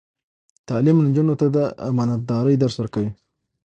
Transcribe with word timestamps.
تعلیم 0.67 0.97
نجونو 1.07 1.33
ته 1.39 1.47
د 1.55 1.57
امانتدارۍ 1.89 2.55
درس 2.59 2.75
ورکوي. 2.79 3.11